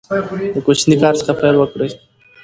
[0.55, 1.89] د کوچني کار څخه پیل وکړئ.